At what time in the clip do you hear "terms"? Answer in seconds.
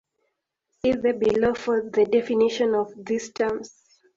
3.33-3.71